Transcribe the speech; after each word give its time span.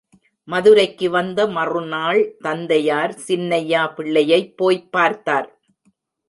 மதுரைக்கு 0.47 1.09
வந்த 1.09 1.47
மறுநாள் 1.47 2.35
தந்தையார், 2.39 3.13
சின்னையா 3.27 3.93
பிள்ளையைப் 3.93 4.57
போய்ப் 4.57 4.91
பார்த்தார். 4.91 5.49